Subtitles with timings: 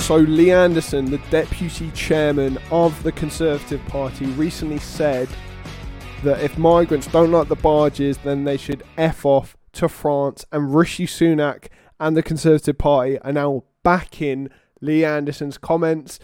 [0.00, 5.28] So, Lee Anderson, the deputy chairman of the Conservative Party, recently said
[6.24, 10.44] that if migrants don't like the barges, then they should F off to France.
[10.50, 11.68] And Rishi Sunak
[12.00, 14.48] and the Conservative Party are now backing
[14.80, 16.18] Lee Anderson's comments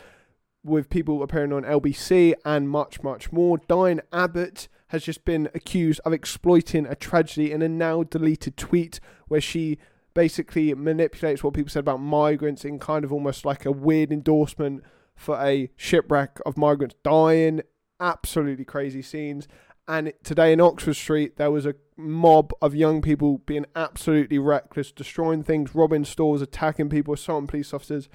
[0.64, 3.58] with people appearing on LBC and much, much more.
[3.68, 8.98] Diane Abbott has just been accused of exploiting a tragedy in a now deleted tweet
[9.28, 9.78] where she
[10.16, 14.82] basically manipulates what people said about migrants in kind of almost like a weird endorsement
[15.14, 17.60] for a shipwreck of migrants dying.
[18.00, 19.46] Absolutely crazy scenes.
[19.86, 24.90] And today in Oxford Street, there was a mob of young people being absolutely reckless,
[24.90, 28.08] destroying things, robbing stores, attacking people, assaulting police officers,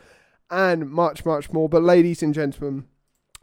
[0.49, 1.69] and much, much more.
[1.69, 2.87] But, ladies and gentlemen,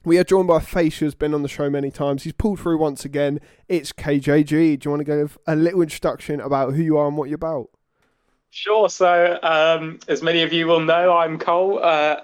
[0.04, 2.24] we are joined by face who has been on the show many times.
[2.24, 3.40] He's pulled through once again.
[3.68, 4.80] It's KJG.
[4.80, 7.36] Do you want to give a little introduction about who you are and what you're
[7.36, 7.70] about?
[8.50, 8.88] Sure.
[8.88, 12.20] So, um, as many of you will know, I'm Cole, uh,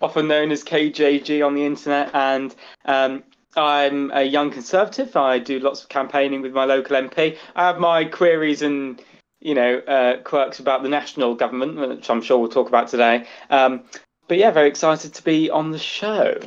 [0.00, 2.54] often known as KJG on the internet, and
[2.84, 3.22] um,
[3.56, 5.16] I'm a young conservative.
[5.16, 7.36] I do lots of campaigning with my local MP.
[7.54, 9.02] I have my queries and
[9.40, 13.26] you know uh, quirks about the national government, which I'm sure we'll talk about today.
[13.50, 13.84] Um,
[14.26, 16.38] but yeah, very excited to be on the show.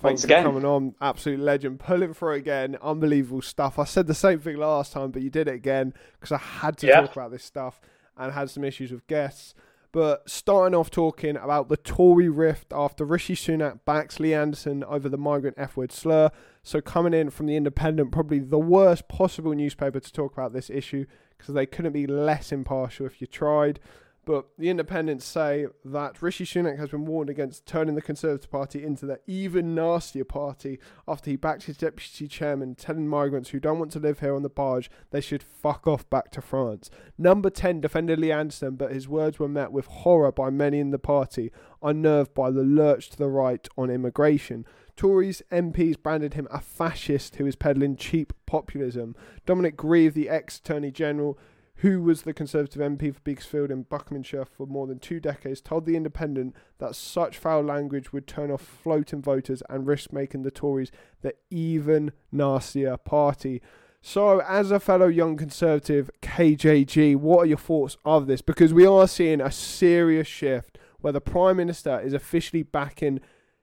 [0.00, 0.44] Thanks again.
[0.44, 1.80] for coming on, absolute legend.
[1.80, 3.80] Pulling through again, unbelievable stuff.
[3.80, 6.78] I said the same thing last time, but you did it again because I had
[6.78, 7.00] to yeah.
[7.00, 7.80] talk about this stuff
[8.18, 9.54] and had some issues with guests.
[9.90, 15.08] But starting off talking about the Tory rift after Rishi Sunak backs Lee Anderson over
[15.08, 16.30] the migrant F word slur.
[16.62, 20.68] So, coming in from the Independent, probably the worst possible newspaper to talk about this
[20.68, 21.06] issue
[21.38, 23.80] because they couldn't be less impartial if you tried.
[24.28, 28.84] But the independents say that Rishi Sunak has been warned against turning the Conservative Party
[28.84, 33.78] into the even nastier party after he backed his deputy chairman, telling migrants who don't
[33.78, 36.90] want to live here on the barge they should fuck off back to France.
[37.16, 40.90] Number 10 defended Lee Anderson, but his words were met with horror by many in
[40.90, 41.50] the party,
[41.82, 44.66] unnerved by the lurch to the right on immigration.
[44.94, 49.16] Tories MPs branded him a fascist who is peddling cheap populism.
[49.46, 51.38] Dominic Grieve, the ex Attorney General,
[51.78, 55.86] who was the Conservative MP for Beaconsfield in Buckinghamshire for more than two decades, told
[55.86, 60.50] The Independent that such foul language would turn off floating voters and risk making the
[60.50, 60.90] Tories
[61.22, 63.62] the even nastier party.
[64.00, 68.42] So, as a fellow young Conservative, KJG, what are your thoughts of this?
[68.42, 73.20] Because we are seeing a serious shift where the Prime Minister is officially backing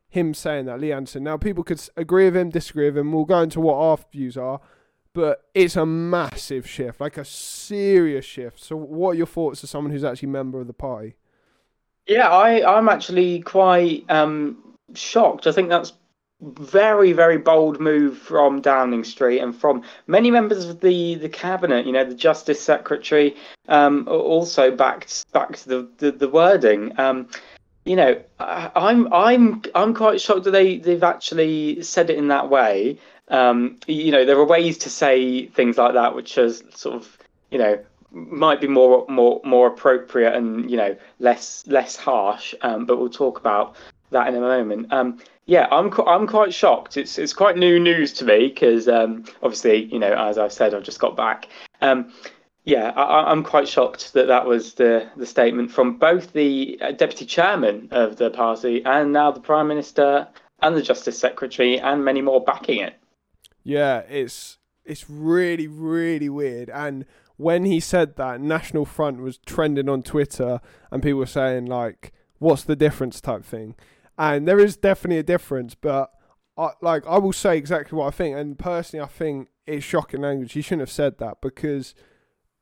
[0.08, 1.24] him saying that, Lee Anderson.
[1.24, 3.12] Now, people could agree with him, disagree with him.
[3.12, 4.62] We'll go into what our views are
[5.16, 8.60] but it's a massive shift, like a serious shift.
[8.60, 11.16] So, what are your thoughts as someone who's actually a member of the party?
[12.06, 15.48] Yeah, I, I'm actually quite um, shocked.
[15.48, 15.94] I think that's
[16.42, 21.86] very, very bold move from Downing Street and from many members of the, the cabinet.
[21.86, 23.36] You know, the Justice Secretary
[23.70, 26.92] um, also backed backed the the, the wording.
[27.00, 27.30] Um,
[27.86, 32.28] you know, I, I'm I'm I'm quite shocked that they they've actually said it in
[32.28, 33.00] that way.
[33.30, 37.18] Um, you know, there are ways to say things like that which are sort of,
[37.52, 37.80] you know,
[38.12, 42.56] might be more more more appropriate and you know less less harsh.
[42.62, 43.76] Um, but we'll talk about
[44.12, 44.92] that in a moment.
[44.92, 46.98] Um, yeah, I'm I'm quite shocked.
[46.98, 50.74] It's it's quite new news to me because um, obviously you know as I said
[50.74, 51.50] I've just got back.
[51.82, 52.12] Um,
[52.64, 56.92] yeah, I, am quite shocked that that was the the statement from both the uh,
[56.92, 60.28] deputy chairman of the party and now the prime minister
[60.62, 62.96] and the justice secretary and many more backing it.
[63.66, 66.70] Yeah, it's it's really really weird.
[66.70, 67.06] And
[67.36, 70.62] when he said that, National Front was trending on Twitter,
[70.92, 73.76] and people were saying like, "What's the difference?" type thing.
[74.18, 76.12] And there is definitely a difference, but
[76.58, 78.38] I, like I will say exactly what I think.
[78.38, 80.54] And personally, I think it's shocking language.
[80.54, 81.96] He shouldn't have said that because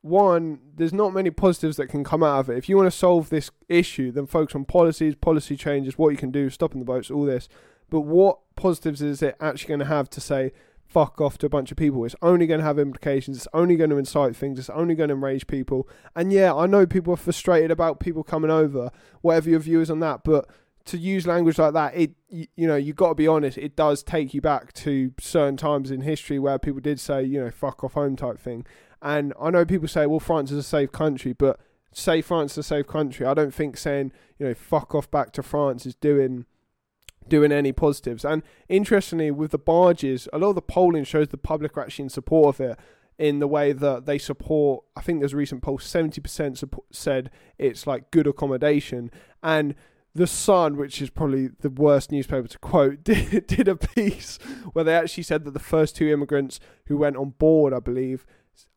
[0.02, 2.58] one, there's not many positives that can come out of it.
[2.58, 6.18] If you want to solve this issue, then focus on policies, policy changes, what you
[6.18, 7.48] can do, stopping the boats, all this.
[7.90, 10.52] But what positives is it actually going to have to say?
[10.94, 12.06] Fuck off to a bunch of people.
[12.06, 13.38] It's only going to have implications.
[13.38, 14.60] It's only going to incite things.
[14.60, 15.90] It's only going to enrage people.
[16.16, 18.92] And yeah, I know people are frustrated about people coming over,
[19.22, 20.24] whatever your view is on that.
[20.24, 20.48] But
[20.86, 23.58] to use language like that, it you, you know you got to be honest.
[23.58, 27.42] It does take you back to certain times in history where people did say you
[27.42, 28.66] know fuck off home type thing.
[29.02, 31.60] And I know people say, well, France is a safe country, but
[31.92, 33.26] say France is a safe country.
[33.26, 36.46] I don't think saying you know fuck off back to France is doing
[37.30, 38.26] doing any positives.
[38.26, 42.04] And interestingly, with the barges, a lot of the polling shows the public are actually
[42.04, 42.80] in support of it
[43.18, 44.84] in the way that they support.
[44.96, 49.12] I think there's a recent poll, 70% support, said it's like good accommodation.
[49.42, 49.76] And
[50.16, 54.38] the Sun, which is probably the worst newspaper to quote, did, did a piece
[54.74, 58.26] where they actually said that the first two immigrants who went on board, I believe,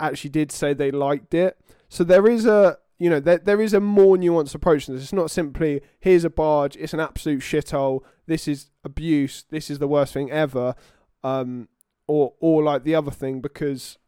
[0.01, 1.59] actually did say they liked it.
[1.89, 5.03] So there is a you know, there there is a more nuanced approach to this.
[5.03, 8.01] It's not simply here's a barge, it's an absolute shithole.
[8.27, 9.45] This is abuse.
[9.51, 10.75] This is the worst thing ever.
[11.23, 11.69] Um,
[12.07, 13.99] or or like the other thing because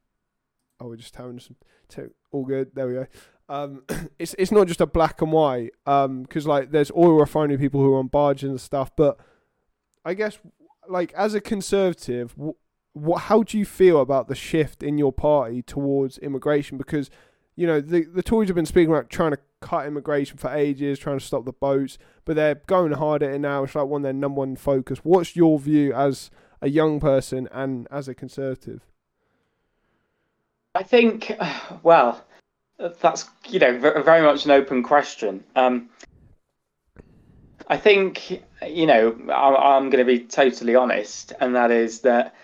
[0.81, 1.57] oh we're just having some
[1.89, 2.71] t- all good.
[2.75, 3.07] There we go.
[3.49, 3.83] Um,
[4.19, 5.71] it's it's not just a black and white.
[5.87, 9.19] Um, because like there's oil refinery people who are on barges and stuff, but
[10.05, 10.39] I guess
[10.89, 12.35] like as a conservative,
[12.93, 16.79] what how do you feel about the shift in your party towards immigration?
[16.79, 17.11] Because
[17.59, 20.97] you know the the Tories have been speaking about trying to cut immigration for ages,
[20.97, 23.65] trying to stop the boats, but they're going hard at it now.
[23.65, 25.01] It's like one of their number one focus.
[25.03, 26.31] What's your view as
[26.63, 28.83] a young person and as a conservative?
[30.77, 31.33] I think,
[31.83, 32.25] well,
[33.01, 35.43] that's you know very much an open question.
[35.57, 35.89] Um,
[37.67, 42.37] I think you know I'm going to be totally honest, and that is that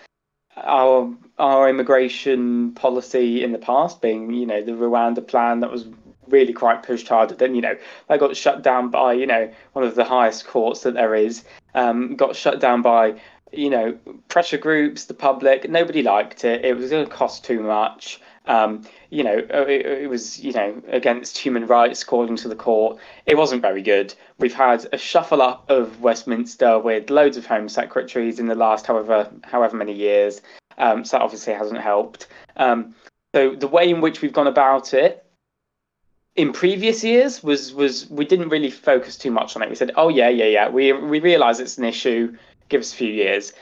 [0.57, 5.87] our our immigration policy in the past, being you know the Rwanda plan that was
[6.29, 7.77] really quite pushed harder, then you know
[8.09, 11.45] that got shut down by you know one of the highest courts that there is,
[11.75, 13.21] um, got shut down by
[13.53, 13.99] you know
[14.29, 15.69] pressure groups, the public.
[15.69, 16.65] Nobody liked it.
[16.65, 18.21] It was going to cost too much.
[18.47, 22.57] Um, you know, uh, it, it, was you know against human rights, according to the
[22.57, 22.99] court.
[23.27, 24.15] It wasn't very good.
[24.39, 28.87] We've had a shuffle up of Westminster with loads of Home Secretaries in the last
[28.87, 30.43] however however many years.
[30.77, 32.27] Um, so that obviously hasn't helped.
[32.57, 32.95] Um,
[33.35, 35.25] so the way in which we've gone about it
[36.37, 39.69] in previous years was was we didn't really focus too much on it.
[39.69, 40.69] We said, oh yeah, yeah, yeah.
[40.69, 42.37] We we realise it's an issue.
[42.69, 43.53] Give us a few years.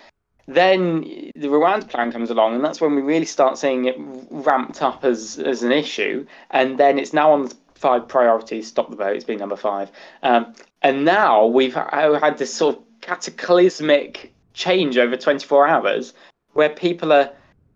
[0.47, 1.03] Then
[1.35, 3.97] the Rwanda plan comes along, and that's when we really start seeing it
[4.31, 6.27] ramped up as as an issue.
[6.51, 8.67] And then it's now on the five priorities.
[8.67, 9.17] Stop the vote.
[9.17, 9.91] It's been number five.
[10.23, 16.15] Um, and now we've had this sort of cataclysmic change over 24 hours,
[16.53, 17.31] where people are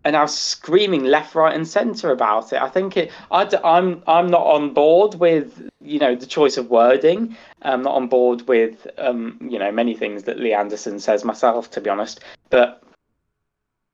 [0.05, 2.61] are now screaming left, right, and centre about it.
[2.61, 3.11] I think it.
[3.31, 7.35] I, I'm I'm not on board with you know the choice of wording.
[7.61, 11.71] I'm not on board with um, you know many things that Lee Anderson says myself,
[11.71, 12.21] to be honest.
[12.49, 12.83] But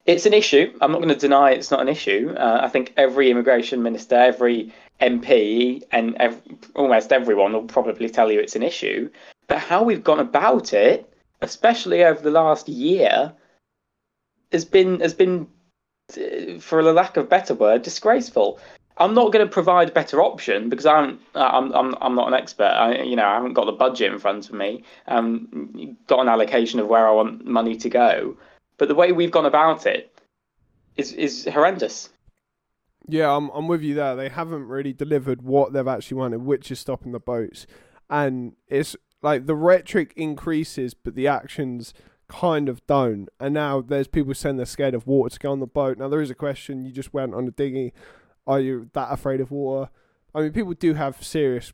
[0.06, 0.74] it's an issue.
[0.82, 2.34] I'm not going to deny it's not an issue.
[2.38, 6.42] Uh, I think every immigration minister, every MP, and ev-
[6.76, 9.10] almost everyone will probably tell you it's an issue.
[9.48, 11.12] But how we've gone about it,
[11.42, 13.34] especially over the last year,
[14.52, 15.48] has been has been
[16.60, 18.60] for a lack of better word, disgraceful.
[18.98, 22.34] I'm not going to provide a better option because I'm I'm I'm I'm not an
[22.34, 22.66] expert.
[22.66, 24.84] I you know I haven't got the budget in front of me.
[25.08, 28.38] Um, got an allocation of where I want money to go,
[28.78, 30.16] but the way we've gone about it
[30.96, 32.10] is is horrendous.
[33.08, 34.16] Yeah, I'm I'm with you there.
[34.16, 37.66] They haven't really delivered what they've actually wanted, which is stopping the boats,
[38.10, 41.94] and it's like the rhetoric increases, but the actions
[42.28, 43.30] kind of don't.
[43.40, 45.98] And now there's people saying they're scared of water to go on the boat.
[45.98, 47.94] Now there is a question: you just went on a dinghy.
[48.46, 49.90] Are you that afraid of water?
[50.36, 51.74] I mean, people do have serious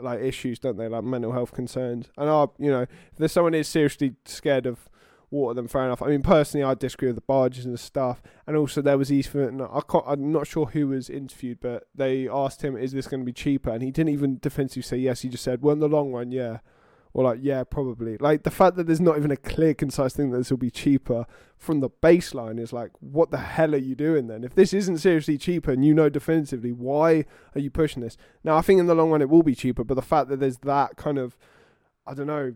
[0.00, 0.88] like issues, don't they?
[0.88, 2.08] Like mental health concerns.
[2.16, 2.86] And are you know,
[3.18, 4.88] if someone is seriously scared of
[5.30, 6.02] water, then fair enough.
[6.02, 8.22] I mean, personally, I disagree with the barges and the stuff.
[8.46, 9.60] And also, there was Eastman.
[9.60, 13.20] I can't, I'm not sure who was interviewed, but they asked him, "Is this going
[13.20, 15.22] to be cheaper?" And he didn't even defensively say yes.
[15.22, 16.58] He just said, "Well, in the long run, yeah."
[17.16, 18.18] Or like, yeah, probably.
[18.18, 20.70] Like the fact that there's not even a clear, concise thing that this will be
[20.70, 21.24] cheaper
[21.56, 24.44] from the baseline is like, what the hell are you doing then?
[24.44, 27.24] If this isn't seriously cheaper and you know definitively, why
[27.54, 28.18] are you pushing this?
[28.44, 30.40] Now, I think in the long run it will be cheaper, but the fact that
[30.40, 31.38] there's that kind of,
[32.06, 32.52] I don't know,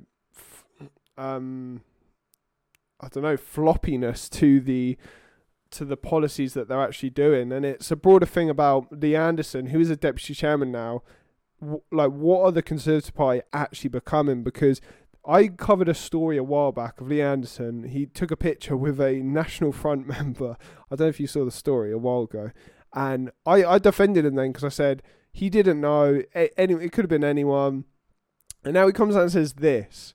[1.17, 1.81] um,
[3.01, 4.99] I don't know, floppiness to the
[5.71, 9.69] to the policies that they're actually doing, and it's a broader thing about Lee Anderson,
[9.69, 11.03] who is a deputy chairman now,
[11.91, 14.43] like what are the Conservative Party actually becoming?
[14.43, 14.81] Because
[15.27, 17.85] I covered a story a while back of Lee Anderson.
[17.85, 20.57] He took a picture with a National Front member.
[20.91, 22.51] I don't know if you saw the story a while ago,
[22.95, 25.03] and I I defended him then because I said
[25.33, 26.23] he didn't know.
[26.35, 27.85] Any it could have been anyone,
[28.65, 30.15] and now he comes out and says this.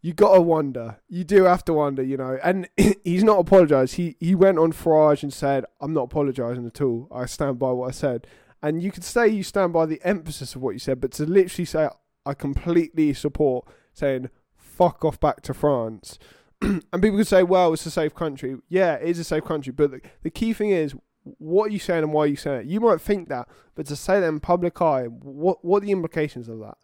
[0.00, 0.98] You gotta wonder.
[1.08, 2.38] You do have to wonder, you know.
[2.44, 2.68] And
[3.04, 3.96] he's not apologised.
[3.96, 7.08] He he went on Farage and said, "I'm not apologising at all.
[7.10, 8.26] I stand by what I said."
[8.62, 11.24] And you could say you stand by the emphasis of what you said, but to
[11.24, 11.88] literally say,
[12.26, 16.18] I completely support saying, fuck off back to France.
[16.60, 18.56] and people could say, well, it's a safe country.
[18.68, 19.72] Yeah, it is a safe country.
[19.72, 22.62] But the, the key thing is, what are you saying and why are you saying
[22.62, 22.66] it?
[22.66, 25.92] You might think that, but to say that in public eye, what what are the
[25.92, 26.78] implications of that?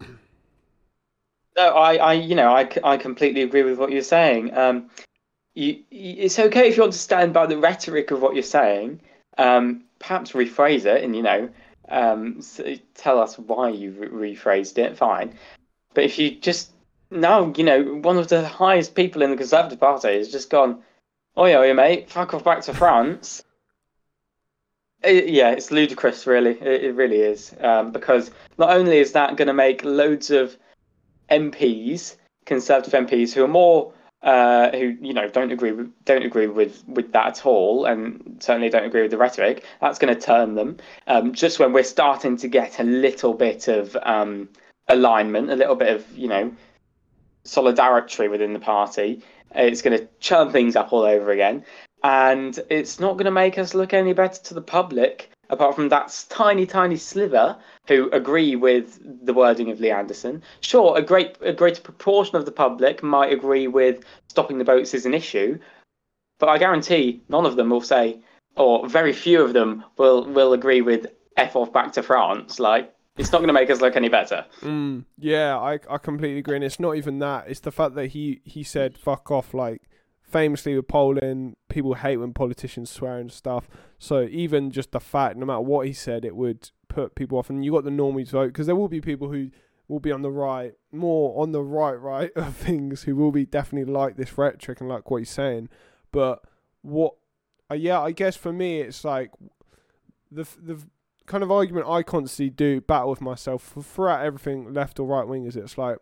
[1.54, 4.56] No, I, I, you know, I, I completely agree with what you're saying.
[4.56, 4.88] Um,
[5.54, 9.02] you, it's okay if you want to stand by the rhetoric of what you're saying,
[9.38, 11.48] um, perhaps rephrase it and you know
[11.88, 12.40] um,
[12.94, 14.96] tell us why you re- rephrased it.
[14.96, 15.36] Fine,
[15.94, 16.72] but if you just
[17.10, 20.82] now, you know, one of the highest people in the Conservative Party has just gone,
[21.36, 23.42] "Oh yeah, mate, fuck off back to France."
[25.04, 26.52] It, yeah, it's ludicrous, really.
[26.52, 30.56] It, it really is, um, because not only is that going to make loads of
[31.28, 32.14] MPs,
[32.46, 36.84] Conservative MPs, who are more uh, who you know don't agree with, don't agree with
[36.86, 39.64] with that at all, and certainly don't agree with the rhetoric.
[39.80, 40.76] That's going to turn them.
[41.06, 44.48] Um, just when we're starting to get a little bit of um,
[44.88, 46.52] alignment, a little bit of you know
[47.44, 49.22] solidarity within the party,
[49.54, 51.64] it's going to churn things up all over again,
[52.04, 55.90] and it's not going to make us look any better to the public apart from
[55.90, 57.56] that tiny, tiny sliver
[57.86, 60.42] who agree with the wording of Lee Anderson.
[60.62, 64.94] Sure, a great, a greater proportion of the public might agree with stopping the boats
[64.94, 65.58] is an issue,
[66.40, 68.18] but I guarantee none of them will say,
[68.56, 71.06] or very few of them will will agree with
[71.36, 72.58] f off back to France.
[72.58, 74.44] Like it's not going to make us look any better.
[74.62, 76.56] Mm, yeah, I I completely agree.
[76.56, 77.48] And it's not even that.
[77.48, 79.82] It's the fact that he he said fuck off like
[80.32, 83.68] famously with Poland, people hate when politicians swear and stuff.
[83.98, 87.50] So even just the fact, no matter what he said, it would put people off.
[87.50, 89.50] And you got the normies vote because there will be people who
[89.88, 93.44] will be on the right, more on the right, right of things, who will be
[93.44, 95.68] definitely like this rhetoric and like what he's saying.
[96.10, 96.42] But
[96.80, 97.14] what,
[97.70, 99.30] uh, yeah, I guess for me, it's like
[100.30, 100.82] the the
[101.26, 105.44] kind of argument I constantly do battle with myself throughout everything, left or right wing,
[105.44, 105.98] is it's like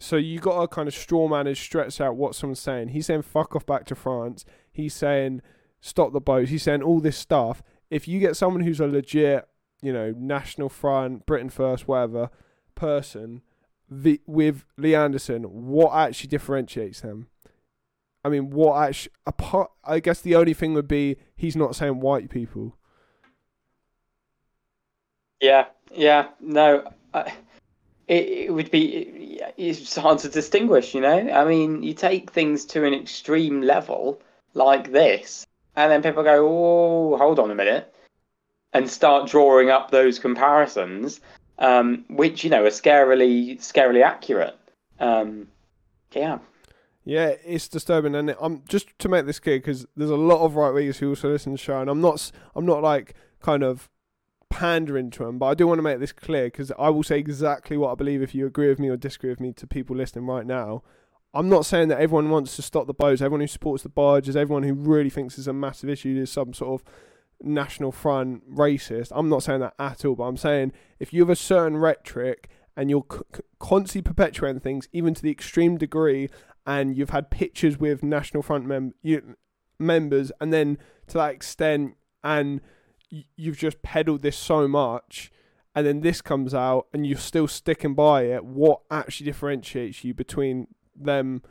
[0.00, 2.88] so you got to kind of straw man and stretch out what someone's saying.
[2.88, 4.44] He's saying fuck off back to France.
[4.72, 5.42] He's saying
[5.80, 6.50] stop the boats.
[6.50, 7.62] He's saying all this stuff.
[7.90, 9.46] If you get someone who's a legit,
[9.82, 12.30] you know, National Front, Britain First, whatever
[12.74, 13.42] person,
[13.88, 17.28] the, with Lee Anderson, what actually differentiates them?
[18.24, 19.70] I mean, what actually apart?
[19.84, 22.76] I guess the only thing would be he's not saying white people.
[25.40, 26.90] Yeah, yeah, no.
[27.12, 27.32] I
[28.08, 31.30] it, it would be it's hard to distinguish you know?
[31.30, 34.20] I mean you take things to an extreme level
[34.54, 35.46] like this
[35.76, 37.94] and then people go oh hold on a minute
[38.72, 41.20] and start drawing up those comparisons
[41.58, 44.58] um, which you know are scarily scarily accurate.
[44.98, 45.48] Um,
[46.12, 46.38] yeah.
[47.06, 50.56] Yeah, it's disturbing, and I'm just to make this clear because there's a lot of
[50.56, 53.62] right wingers who also listen to the show, and I'm not, I'm not like kind
[53.62, 53.90] of
[54.54, 57.18] pandering to them, but I do want to make this clear because I will say
[57.18, 59.96] exactly what I believe if you agree with me or disagree with me to people
[59.96, 60.84] listening right now.
[61.34, 64.36] I'm not saying that everyone wants to stop the boats, everyone who supports the barges,
[64.36, 66.86] everyone who really thinks it's a massive issue is some sort of
[67.42, 69.10] national front racist.
[69.12, 72.48] I'm not saying that at all, but I'm saying if you have a certain rhetoric
[72.76, 76.30] and you're c- constantly perpetuating things, even to the extreme degree,
[76.64, 79.34] and you've had pictures with national front mem- you,
[79.80, 82.60] members, and then to that extent, and
[83.36, 85.30] you've just peddled this so much
[85.74, 90.14] and then this comes out and you're still sticking by it what actually differentiates you
[90.14, 91.42] between them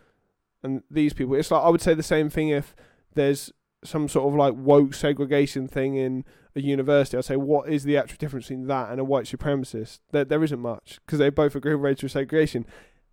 [0.64, 2.76] and these people it's like i would say the same thing if
[3.16, 3.52] there's
[3.84, 6.24] some sort of like woke segregation thing in
[6.56, 10.00] a university i'd say what is the actual difference between that and a white supremacist
[10.12, 12.66] there, there isn't much because they both agree with racial segregation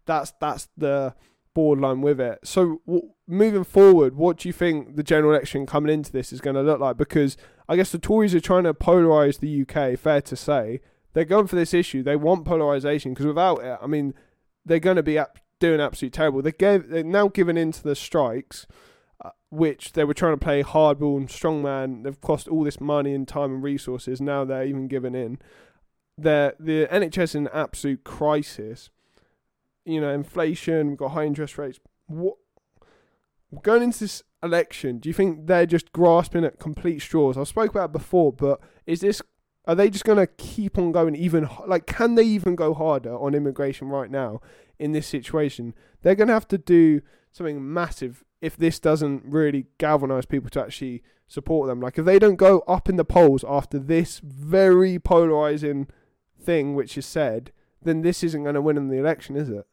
[0.07, 1.15] that's that's the
[1.55, 2.39] borderline with it.
[2.45, 6.41] So w- moving forward, what do you think the general election coming into this is
[6.41, 6.97] going to look like?
[6.97, 7.37] Because
[7.71, 9.99] I guess the Tories are trying to polarise the UK.
[9.99, 10.81] Fair to say,
[11.13, 12.03] they're going for this issue.
[12.03, 14.15] They want polarisation because without it, I mean,
[14.65, 16.43] they're going to be ap- doing absolutely terrible.
[16.43, 18.67] They gave they're now given into the strikes.
[19.23, 22.05] Uh, which they were trying to play hardball and strongman.
[22.05, 24.19] They've cost all this money and time and resources.
[24.19, 25.39] Now they're even giving in.
[26.17, 28.89] They're, the NHS is in absolute crisis
[29.85, 31.81] you know, inflation, we've got high interest rates.
[32.07, 32.37] What
[33.63, 37.37] going into this election, do you think they're just grasping at complete straws?
[37.37, 39.21] I spoke about before, but is this
[39.67, 43.15] are they just going to keep on going even like can they even go harder
[43.15, 44.41] on immigration right now
[44.79, 45.75] in this situation?
[46.03, 47.03] They're going to have to do
[47.33, 51.81] something massive if this doesn't really galvanize people to actually support them.
[51.81, 55.89] Like if they don't go up in the polls after this very polarizing
[56.41, 57.53] thing which is said,
[57.83, 59.67] then this isn't going to win in the election, is it?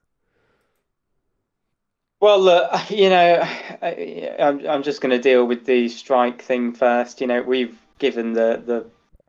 [2.20, 3.48] Well, uh, you know,
[4.40, 7.22] I'm I'm just going to deal with the strike thing first.
[7.22, 8.86] You know, we've given the the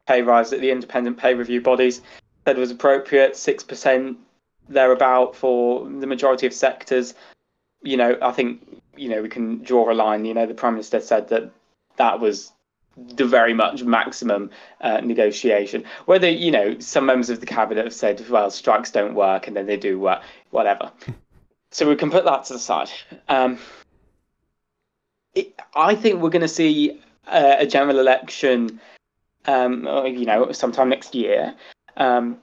[0.07, 2.01] pay rise that the independent pay review bodies
[2.47, 4.19] said was appropriate, six percent
[4.69, 7.15] thereabout for the majority of sectors.
[7.83, 10.25] You know, I think you know we can draw a line.
[10.25, 11.51] You know, the prime minister said that
[11.97, 12.53] that was
[12.97, 15.85] the very much maximum uh, negotiation.
[16.07, 19.57] Whether you know some members of the cabinet have said, well, strikes don't work, and
[19.57, 20.91] then they do work, whatever.
[21.71, 22.91] So we can put that to the side.
[23.29, 23.59] Um,
[25.35, 28.81] it, I think we're going to see a general election,
[29.47, 31.55] um, you know, sometime next year.
[31.97, 32.39] Um,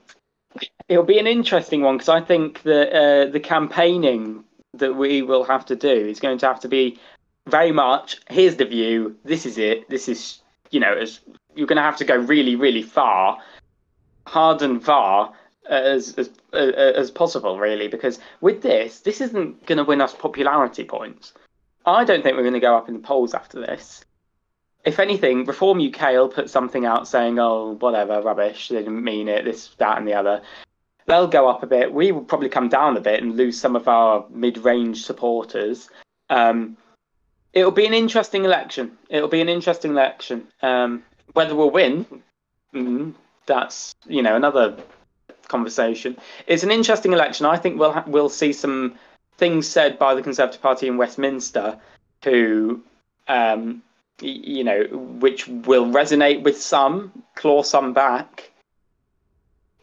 [0.87, 5.43] it'll be an interesting one because I think that uh, the campaigning that we will
[5.43, 6.99] have to do is going to have to be
[7.47, 10.41] very much here's the view this is it this is
[10.71, 11.19] you know as
[11.55, 13.39] you're going to have to go really, really far,
[14.27, 15.33] hard and far
[15.69, 20.83] as as as possible, really, because with this, this isn't going to win us popularity
[20.83, 21.33] points.
[21.85, 24.03] I don't think we're going to go up in the polls after this.
[24.85, 28.69] If anything, Reform UK will put something out saying, "Oh, whatever, rubbish.
[28.69, 29.45] They didn't mean it.
[29.45, 30.41] This, that, and the other."
[31.07, 31.93] They'll go up a bit.
[31.93, 35.87] We will probably come down a bit and lose some of our mid-range supporters.
[36.31, 36.77] Um,
[37.53, 38.97] it'll be an interesting election.
[39.09, 40.47] It'll be an interesting election.
[40.63, 41.03] Um,
[41.33, 42.05] whether we'll win,
[42.73, 43.13] mm,
[43.45, 44.77] that's you know another
[45.47, 46.17] conversation.
[46.47, 47.45] It's an interesting election.
[47.45, 48.95] I think we'll ha- we'll see some
[49.37, 51.77] things said by the Conservative Party in Westminster,
[52.23, 52.81] who,
[53.27, 53.81] um,
[54.21, 54.83] y- you know,
[55.19, 58.51] which will resonate with some, claw some back,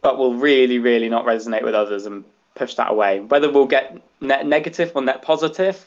[0.01, 2.23] but will really, really not resonate with others and
[2.55, 3.19] push that away.
[3.19, 5.85] Whether we'll get net negative or net positive,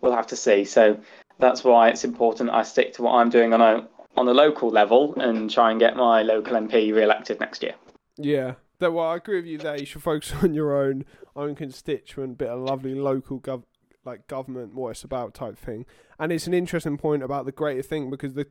[0.00, 0.64] we'll have to see.
[0.64, 0.98] So
[1.38, 4.68] that's why it's important I stick to what I'm doing on a on a local
[4.68, 7.74] level and try and get my local MP re-elected next year.
[8.16, 9.78] Yeah, that well, I agree with you there.
[9.78, 11.04] You should focus on your own
[11.36, 13.64] own constituent, bit of lovely local gov
[14.04, 15.84] like government, what it's about type thing.
[16.18, 18.46] And it's an interesting point about the greater thing because the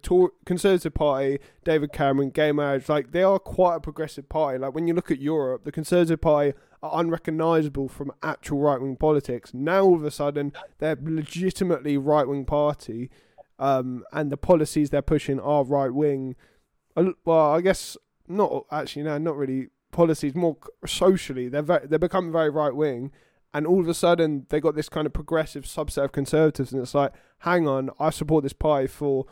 [0.45, 4.59] Conservative Party, David Cameron, gay marriage, like they are quite a progressive party.
[4.59, 6.53] Like when you look at Europe, the Conservative Party
[6.83, 9.53] are unrecognisable from actual right wing politics.
[9.53, 13.09] Now all of a sudden they're legitimately right wing party,
[13.59, 16.35] um, and the policies they're pushing are right wing.
[17.25, 19.03] Well, I guess not actually.
[19.03, 20.35] No, not really policies.
[20.35, 23.11] More socially, they're very, they're becoming very right wing,
[23.53, 26.81] and all of a sudden they got this kind of progressive subset of conservatives, and
[26.81, 29.25] it's like, hang on, I support this party for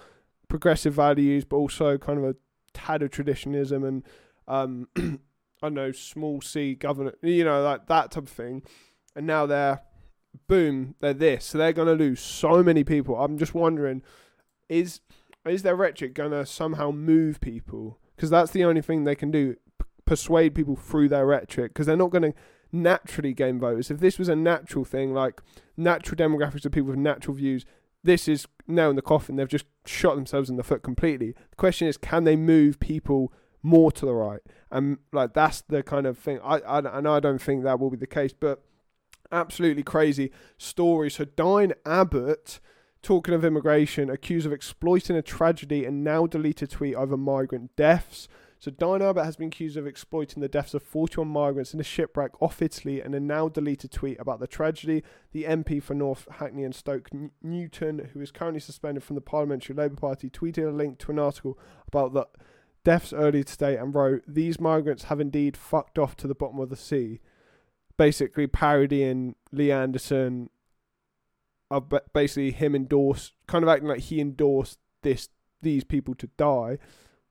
[0.47, 2.35] progressive values, but also kind of a
[2.73, 4.03] tad of traditionalism and
[4.47, 4.87] um,
[5.61, 8.63] I know, small c government, you know, like that type of thing.
[9.15, 9.81] And now they're,
[10.47, 11.45] boom, they're this.
[11.45, 13.15] So they're going to lose so many people.
[13.15, 14.03] I'm just wondering,
[14.69, 15.01] is
[15.45, 17.99] is their rhetoric going to somehow move people?
[18.15, 19.55] Because that's the only thing they can do,
[20.05, 21.73] persuade people through their rhetoric.
[21.73, 22.37] Because they're not going to
[22.71, 23.91] naturally gain voters.
[23.91, 25.41] If this was a natural thing, like
[25.77, 27.65] natural demographics of people with natural views,
[28.03, 29.35] this is now in the coffin.
[29.35, 31.31] They've just shot themselves in the foot completely.
[31.31, 34.41] The question is, can they move people more to the right?
[34.75, 36.39] and like that's the kind of thing.
[36.43, 38.61] I, I and I don't think that will be the case, but
[39.31, 41.09] absolutely crazy story.
[41.09, 42.59] So Diane Abbott,
[43.01, 48.27] talking of immigration, accused of exploiting a tragedy and now deleted tweet over migrant deaths.
[48.65, 51.83] So Diane Abbott has been accused of exploiting the deaths of 41 migrants in a
[51.83, 55.03] shipwreck off Italy and a now deleted tweet about the tragedy.
[55.33, 57.09] The MP for North Hackney and Stoke
[57.43, 61.19] Newington, who is currently suspended from the Parliamentary Labour Party, tweeted a link to an
[61.19, 62.25] article about the
[62.83, 66.71] deaths earlier today and wrote, These migrants have indeed fucked off to the bottom of
[66.71, 67.19] the sea.
[67.97, 70.49] Basically parodying Lee Anderson
[72.15, 75.29] basically him endorsed, kind of acting like he endorsed this
[75.61, 76.79] these people to die,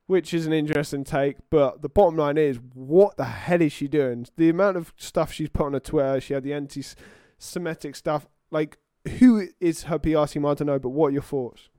[0.07, 1.37] which is an interesting take.
[1.49, 4.27] But the bottom line is, what the hell is she doing?
[4.37, 8.27] The amount of stuff she's put on her Twitter, she had the anti-Semitic stuff.
[8.51, 8.77] Like,
[9.19, 10.45] who is her PR team?
[10.45, 10.79] I don't know.
[10.79, 11.69] But what are your thoughts?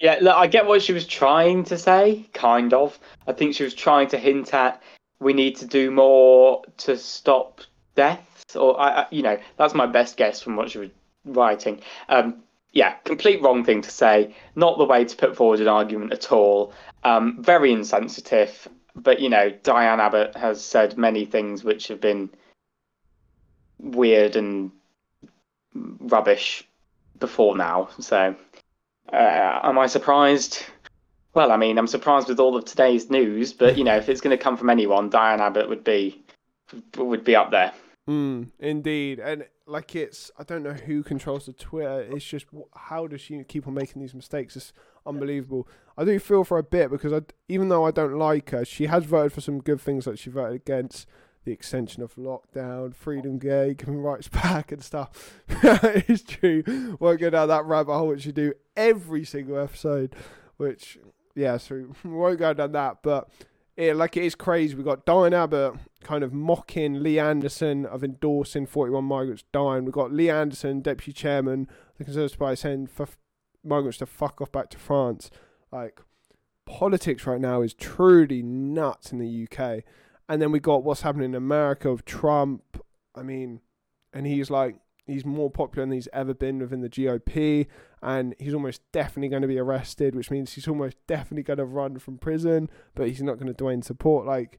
[0.00, 2.98] Yeah, look, I get what she was trying to say, kind of.
[3.26, 4.80] I think she was trying to hint at
[5.20, 7.60] we need to do more to stop
[7.94, 10.90] deaths, or I, I you know, that's my best guess from what she was
[11.24, 11.80] writing.
[12.08, 14.34] Um, yeah, complete wrong thing to say.
[14.54, 16.72] Not the way to put forward an argument at all.
[17.04, 18.68] Um, very insensitive.
[18.94, 22.30] But you know, Diane Abbott has said many things which have been
[23.78, 24.72] weird and
[25.74, 26.66] rubbish
[27.18, 27.90] before now.
[28.00, 28.34] So
[29.12, 30.64] uh, am I surprised?
[31.34, 34.20] Well, I mean, I'm surprised with all of today's news, but you know, if it's
[34.20, 36.22] going to come from anyone, Diane Abbott would be
[36.96, 37.72] would be up there.
[38.08, 42.00] Mm, indeed, and like it's I don't know who controls the Twitter.
[42.00, 44.56] It's just how does she keep on making these mistakes?
[44.56, 44.72] It's
[45.06, 45.68] unbelievable.
[45.96, 48.86] I do feel for a bit because I, even though I don't like her, she
[48.86, 51.06] has voted for some good things that she voted against
[51.44, 55.40] the extension of lockdown, freedom gay, giving rights back and stuff.
[55.48, 56.96] it's true.
[56.98, 60.14] Won't go down that rabbit hole, which you do every single episode.
[60.56, 60.98] Which,
[61.34, 62.98] yeah, so we won't go down that.
[63.02, 63.28] But
[63.78, 64.74] yeah, like it is crazy.
[64.74, 69.84] We got Diane Abbott kind of mocking Lee Anderson of endorsing 41 migrants dying.
[69.84, 73.06] We've got Lee Anderson, deputy chairman, the Conservative Party, saying for
[73.64, 75.30] migrants to fuck off back to France.
[75.70, 76.00] Like,
[76.66, 79.84] politics right now is truly nuts in the UK.
[80.28, 82.82] And then we got what's happening in America with Trump.
[83.14, 83.60] I mean,
[84.12, 84.76] and he's like,
[85.08, 87.66] he's more popular than he's ever been within the GOP.
[88.02, 91.64] And he's almost definitely going to be arrested, which means he's almost definitely going to
[91.64, 94.26] run from prison, but he's not going to join support.
[94.26, 94.58] Like,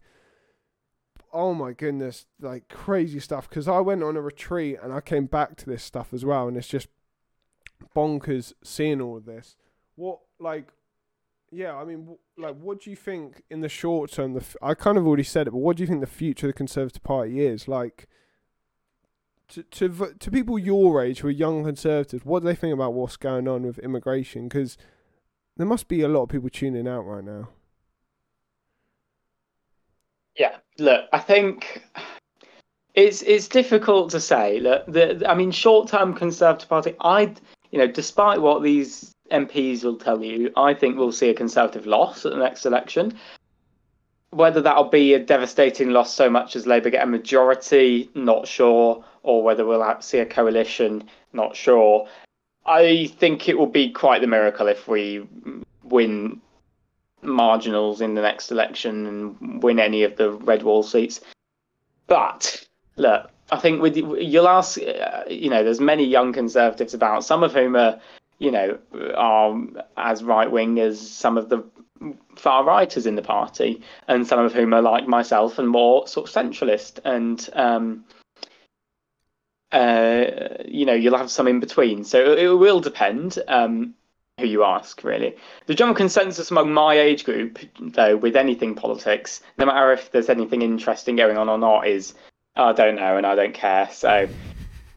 [1.31, 3.49] oh my goodness, like crazy stuff.
[3.49, 6.47] Because I went on a retreat and I came back to this stuff as well.
[6.47, 6.87] And it's just
[7.95, 9.55] bonkers seeing all of this.
[9.95, 10.69] What, like,
[11.51, 14.33] yeah, I mean, like, what do you think in the short term?
[14.33, 16.47] The f- I kind of already said it, but what do you think the future
[16.47, 17.67] of the Conservative Party is?
[17.67, 18.07] Like,
[19.49, 22.93] to to to people your age who are young conservatives, what do they think about
[22.93, 24.47] what's going on with immigration?
[24.47, 24.77] Because
[25.57, 27.49] there must be a lot of people tuning out right now.
[30.37, 31.83] Yeah, look, I think
[32.93, 34.59] it's it's difficult to say.
[34.59, 37.33] Look, the I mean, short term Conservative Party, I
[37.71, 41.85] you know, despite what these MPs will tell you, I think we'll see a Conservative
[41.85, 43.17] loss at the next election.
[44.31, 49.03] Whether that'll be a devastating loss so much as Labour get a majority, not sure,
[49.29, 52.07] or whether we'll see a coalition, not sure.
[52.65, 55.27] I think it will be quite the miracle if we
[55.83, 56.41] win
[57.21, 61.21] marginals in the next election and win any of the red wall seats.
[62.07, 62.65] But
[62.95, 67.43] look, I think with you'll ask, uh, you know, there's many young conservatives about, some
[67.43, 67.99] of whom are,
[68.39, 68.79] you know,
[69.15, 69.61] are
[69.97, 71.63] as right wing as some of the
[72.35, 76.27] far righters in the party, and some of whom are like myself and more sort
[76.27, 76.99] of centralist.
[77.03, 78.05] And um,
[79.71, 80.25] uh,
[80.65, 82.03] you know, you'll have some in between.
[82.03, 83.93] So it, will depend um,
[84.39, 85.35] who you ask, really.
[85.67, 90.29] The general consensus among my age group, though, with anything politics, no matter if there's
[90.29, 92.13] anything interesting going on or not, is
[92.55, 93.89] I don't know and I don't care.
[93.91, 94.27] So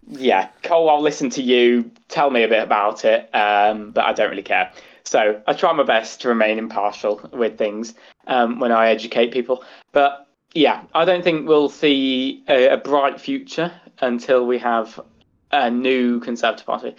[0.08, 1.90] yeah, Cole, I'll listen to you.
[2.08, 4.72] Tell me a bit about it, um, but I don't really care.
[5.04, 7.94] So I try my best to remain impartial with things
[8.26, 9.64] um, when I educate people.
[9.92, 13.72] But yeah, I don't think we'll see a, a bright future
[14.02, 15.00] until we have
[15.50, 16.94] a new Conservative Party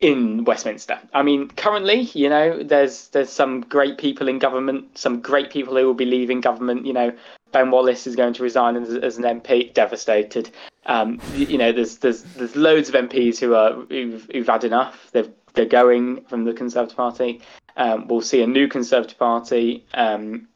[0.00, 0.98] in Westminster.
[1.14, 5.76] I mean, currently, you know, there's there's some great people in government, some great people
[5.76, 6.86] who will be leaving government.
[6.86, 7.12] You know,
[7.52, 9.72] Ben Wallace is going to resign as, as an MP.
[9.72, 10.50] Devastated.
[10.86, 15.10] Um, you know, there's there's there's loads of MPs who are who've, who've had enough.
[15.12, 17.40] They've they're going from the Conservative Party.
[17.76, 19.86] Um, we'll see a new Conservative Party.
[19.94, 20.48] Um,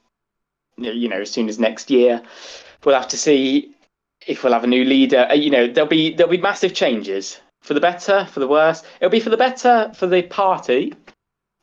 [0.76, 2.20] you know, as soon as next year,
[2.84, 3.75] we'll have to see
[4.26, 5.26] if we'll have a new leader.
[5.30, 8.82] Uh, you know, there'll be there'll be massive changes for the better, for the worse.
[9.00, 10.94] It'll be for the better for the party,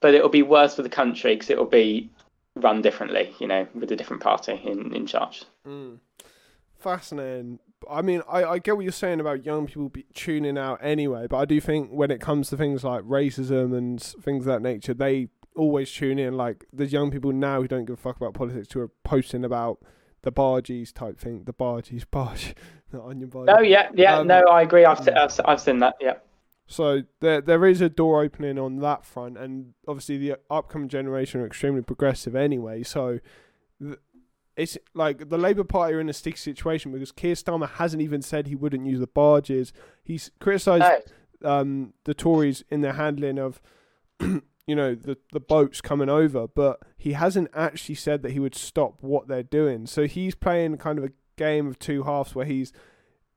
[0.01, 2.09] but it'll be worse for the country because it'll be
[2.55, 5.43] run differently, you know, with a different party in, in charge.
[5.67, 5.99] Mm.
[6.79, 7.59] Fascinating.
[7.89, 11.37] I mean, I, I get what you're saying about young people tuning out anyway, but
[11.37, 14.93] I do think when it comes to things like racism and things of that nature,
[14.93, 16.35] they always tune in.
[16.35, 19.43] Like, there's young people now who don't give a fuck about politics who are posting
[19.43, 19.79] about
[20.23, 21.43] the barges type thing.
[21.45, 22.55] The barges, barge,
[22.91, 23.49] the onion barge.
[23.49, 24.85] Oh, yeah, yeah, um, no, I agree.
[24.85, 26.15] I've, I've, I've seen that, yeah.
[26.65, 31.41] So there there is a door opening on that front, and obviously the upcoming generation
[31.41, 32.83] are extremely progressive anyway.
[32.83, 33.19] So
[34.55, 38.21] it's like the Labour Party are in a sticky situation because Keir Starmer hasn't even
[38.21, 39.73] said he wouldn't use the barges.
[40.03, 41.11] He's criticised
[41.43, 43.61] um, the Tories in their handling of.
[44.65, 48.55] you know the the boats coming over, but he hasn't actually said that he would
[48.55, 49.85] stop what they're doing.
[49.85, 52.71] So he's playing kind of a game of two halves where he's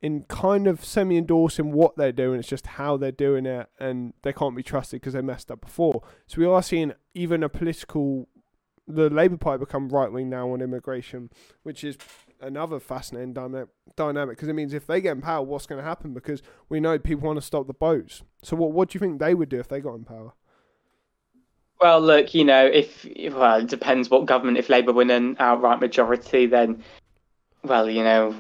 [0.02, 2.38] in kind of semi endorsing what they're doing.
[2.38, 5.60] It's just how they're doing it, and they can't be trusted because they messed up
[5.60, 6.02] before.
[6.26, 8.28] So we are seeing even a political,
[8.86, 11.30] the Labour Party become right wing now on immigration,
[11.64, 11.96] which is
[12.40, 13.68] another fascinating dynamic.
[13.96, 16.12] Dynamic because it means if they get in power, what's going to happen?
[16.12, 18.22] Because we know people want to stop the boats.
[18.42, 20.34] So what what do you think they would do if they got in power?
[21.80, 24.58] Well, look, you know, if well, it depends what government.
[24.58, 26.82] If Labour win an outright majority, then
[27.62, 28.34] well, you know,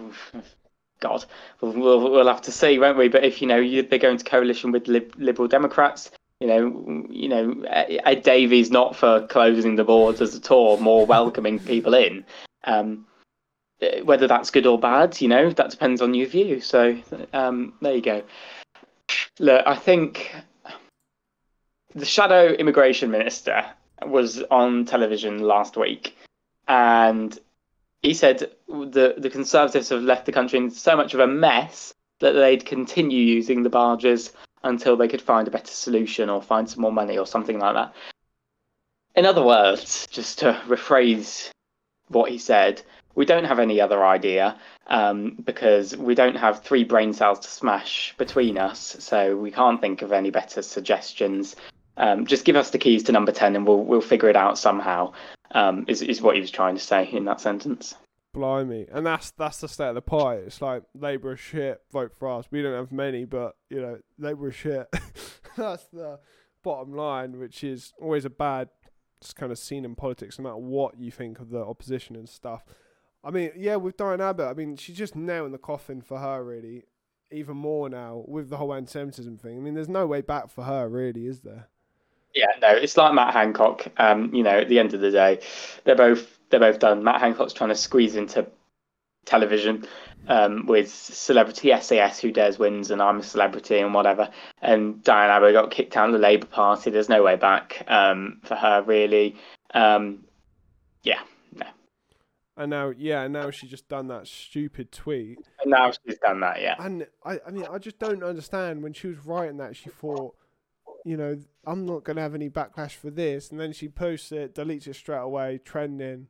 [1.00, 1.24] God,
[1.60, 3.08] we'll, we'll, we'll, have to see, won't we?
[3.08, 7.06] But if you know you, they're going to coalition with Lib- Liberal Democrats, you know,
[7.10, 12.24] you know, Ed Davey's not for closing the borders at all, more welcoming people in.
[12.64, 13.06] Um,
[14.04, 16.60] whether that's good or bad, you know, that depends on your view.
[16.60, 16.98] So
[17.32, 18.22] um, there you go.
[19.38, 20.34] Look, I think
[21.96, 23.64] the shadow immigration minister
[24.06, 26.16] was on television last week,
[26.68, 27.36] and
[28.02, 31.94] he said the the Conservatives have left the country in so much of a mess
[32.20, 34.32] that they'd continue using the barges
[34.62, 37.74] until they could find a better solution or find some more money or something like
[37.74, 37.94] that.
[39.14, 41.50] In other words, just to rephrase
[42.08, 42.82] what he said,
[43.14, 47.48] we don't have any other idea um, because we don't have three brain cells to
[47.48, 51.56] smash between us, so we can't think of any better suggestions.
[51.96, 54.58] Um, just give us the keys to number ten, and we'll we'll figure it out
[54.58, 55.12] somehow.
[55.52, 57.94] Um, is is what he was trying to say in that sentence.
[58.32, 60.36] Blimey, and that's that's the state of the pie.
[60.36, 62.46] It's like Labour is shit, vote for us.
[62.50, 64.88] We don't have many, but you know Labour is shit.
[65.56, 66.18] that's the
[66.62, 68.68] bottom line, which is always a bad
[69.34, 72.64] kind of scene in politics, no matter what you think of the opposition and stuff.
[73.24, 76.44] I mean, yeah, with Diane Abbott, I mean, she's just nailing the coffin for her,
[76.44, 76.84] really.
[77.32, 79.56] Even more now with the whole anti-Semitism thing.
[79.56, 81.68] I mean, there's no way back for her, really, is there?
[82.36, 83.88] Yeah, no, it's like Matt Hancock.
[83.96, 85.40] Um, you know, at the end of the day,
[85.84, 87.02] they're both they're both done.
[87.02, 88.46] Matt Hancock's trying to squeeze into
[89.24, 89.84] television
[90.28, 94.30] um, with celebrity SAS who dares wins and I'm a celebrity and whatever.
[94.62, 96.90] And Diane Abbott got kicked out of the Labour Party.
[96.90, 99.36] There's no way back um, for her really.
[99.74, 100.24] Um,
[101.02, 101.20] yeah,
[101.52, 101.66] no.
[102.56, 105.38] And now, yeah, now she's just done that stupid tweet.
[105.62, 106.76] And now she's done that, yeah.
[106.78, 109.76] And I, I mean, I just don't understand when she was writing that.
[109.76, 110.34] She thought,
[111.06, 114.56] you know, I'm not gonna have any backlash for this, and then she posts it,
[114.56, 116.26] deletes it straight away, trending.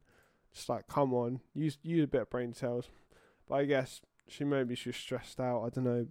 [0.52, 2.90] Just like, come on, use use a bit of brain cells.
[3.48, 5.64] But I guess she maybe she's stressed out.
[5.64, 6.06] I don't know.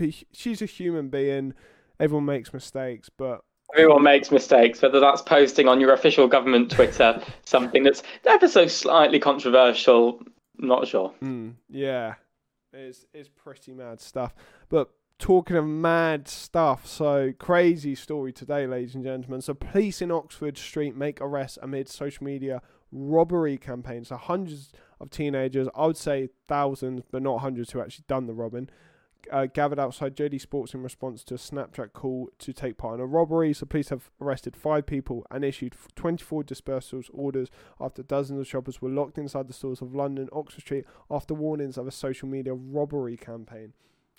[0.00, 1.54] Eh, she's a human being.
[2.00, 3.42] Everyone makes mistakes, but
[3.76, 4.82] everyone makes mistakes.
[4.82, 10.20] Whether that's posting on your official government Twitter something that's ever so slightly controversial,
[10.58, 11.14] not sure.
[11.22, 12.14] Mm, yeah,
[12.72, 14.34] it's it's pretty mad stuff.
[14.68, 14.90] But
[15.22, 19.40] talking of mad stuff, so crazy story today, ladies and gentlemen.
[19.40, 24.04] So police in Oxford Street make arrests amid social media robbery campaign.
[24.04, 28.34] So hundreds of teenagers, I would say thousands, but not hundreds, who actually done the
[28.34, 28.68] robbing,
[29.30, 33.00] uh, gathered outside JD Sports in response to a Snapchat call to take part in
[33.00, 33.52] a robbery.
[33.52, 37.48] So police have arrested five people and issued 24 dispersals orders
[37.80, 41.78] after dozens of shoppers were locked inside the stores of London, Oxford Street, after warnings
[41.78, 43.74] of a social media robbery campaign.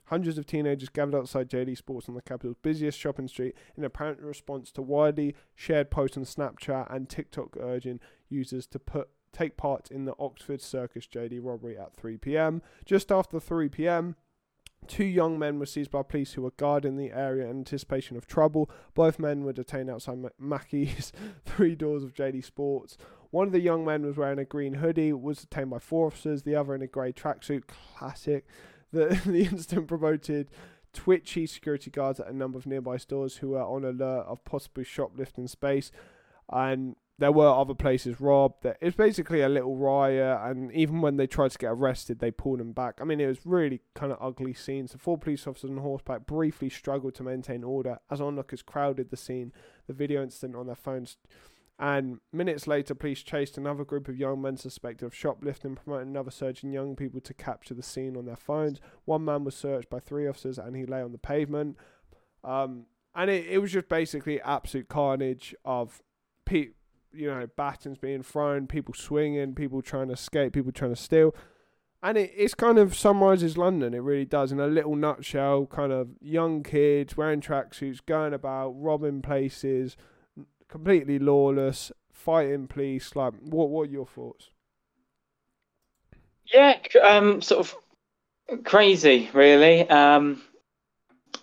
[0.05, 4.19] Hundreds of teenagers gathered outside JD Sports on the capital's busiest shopping street in apparent
[4.19, 9.89] response to widely shared posts on Snapchat and TikTok urging users to put take part
[9.89, 12.61] in the Oxford Circus JD robbery at 3 p.m.
[12.85, 14.15] Just after 3 p.m.,
[14.87, 18.27] Two young men were seized by police who were guarding the area in anticipation of
[18.27, 18.69] trouble.
[18.93, 21.11] Both men were detained outside Mackey's,
[21.45, 22.97] three doors of JD Sports.
[23.31, 26.43] One of the young men was wearing a green hoodie, was detained by four officers,
[26.43, 27.63] the other in a grey tracksuit.
[27.67, 28.45] Classic.
[28.93, 30.49] The, the incident promoted
[30.93, 34.83] twitchy security guards at a number of nearby stores who were on alert of possible
[34.83, 35.91] shoplifting space.
[36.49, 38.65] And there were other places robbed.
[38.81, 42.59] It's basically a little riot, and even when they tried to get arrested, they pulled
[42.59, 42.99] them back.
[42.99, 44.91] I mean, it was really kind of ugly scenes.
[44.91, 49.17] The four police officers on horseback briefly struggled to maintain order as onlookers crowded the
[49.17, 49.53] scene.
[49.87, 51.17] The video incident on their phones
[51.83, 56.31] and minutes later, police chased another group of young men suspected of shoplifting, promoting another
[56.31, 58.79] surge in young people to capture the scene on their phones.
[59.03, 61.75] One man was searched by three officers and he lay on the pavement.
[62.41, 66.01] Um, and it, it was just basically absolute carnage of
[66.45, 66.69] pe-
[67.11, 71.35] you know, batons being thrown, people swinging, people trying to escape, people trying to steal.
[72.01, 75.65] And it, it's kind of summarizes London, it really does, in a little nutshell.
[75.65, 79.97] Kind of young kids wearing tracksuits, going about, robbing places,
[80.73, 83.15] completely lawless, fighting police.
[83.15, 84.49] Like, what what are your thoughts?
[86.51, 89.87] Yeah, um, sort of crazy, really.
[89.87, 90.41] Um,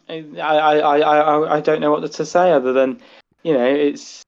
[0.09, 3.01] I, I, I, I, don't know what to say other than,
[3.45, 4.23] you know, it's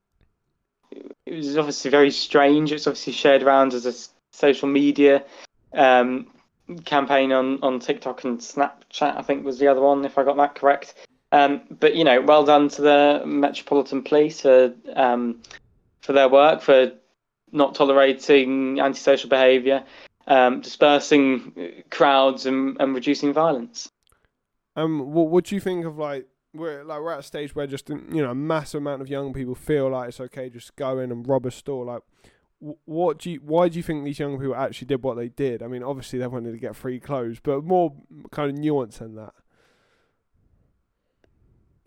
[0.93, 2.71] it was obviously very strange.
[2.71, 3.95] It's obviously shared around as a
[4.33, 5.25] social media
[5.73, 6.29] um,
[6.85, 9.17] campaign on, on TikTok and Snapchat.
[9.17, 10.95] I think was the other one, if I got that correct.
[11.33, 15.42] Um, but you know, well done to the Metropolitan Police for um,
[16.03, 16.92] for their work for
[17.53, 19.83] not tolerating antisocial behaviour,
[20.27, 23.90] um, dispersing crowds, and, and reducing violence.
[24.77, 27.66] Um, what what do you think of like we're like we're at a stage where
[27.66, 30.99] just you know a massive amount of young people feel like it's okay just go
[30.99, 32.03] in and rob a store like
[32.85, 35.62] what do you why do you think these young people actually did what they did
[35.62, 37.95] i mean obviously they wanted to get free clothes but more
[38.31, 39.33] kind of nuance than that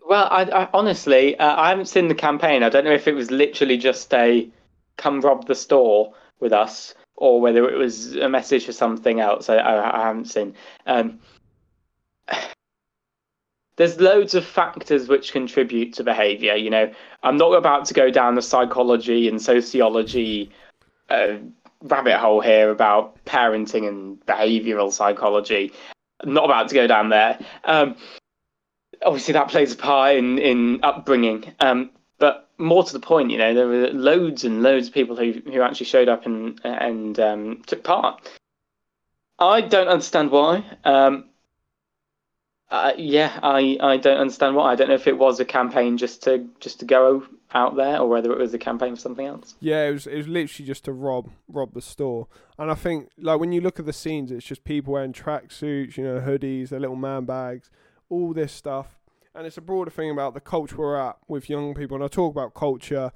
[0.06, 2.62] well, I, I honestly, uh, I haven't seen the campaign.
[2.62, 4.48] I don't know if it was literally just a
[4.96, 9.48] "come rob the store with us" or whether it was a message for something else.
[9.48, 10.54] I, I, I haven't seen.
[10.86, 11.18] Um,
[13.76, 16.54] there's loads of factors which contribute to behavior.
[16.54, 16.92] You know,
[17.22, 20.50] I'm not about to go down the psychology and sociology
[21.10, 21.34] uh,
[21.82, 25.72] rabbit hole here about parenting and behavioral psychology.
[26.20, 27.38] I'm not about to go down there.
[27.64, 27.96] Um,
[29.04, 31.52] obviously that plays a part in in upbringing.
[31.60, 35.16] Um, but more to the point, you know, there were loads and loads of people
[35.16, 38.28] who who actually showed up and and um, took part.
[39.38, 40.64] I don't understand why.
[40.84, 41.26] Um,
[42.70, 44.72] uh, yeah, I, I don't understand why.
[44.72, 47.98] I don't know if it was a campaign just to just to go out there
[48.00, 49.54] or whether it was a campaign for something else.
[49.60, 52.26] Yeah, it was it was literally just to rob rob the store.
[52.58, 55.96] And I think like when you look at the scenes, it's just people wearing tracksuits,
[55.96, 57.70] you know, hoodies, their little man bags
[58.08, 58.98] all this stuff.
[59.34, 61.96] And it's a broader thing about the culture we're at with young people.
[61.96, 63.12] And I talk about culture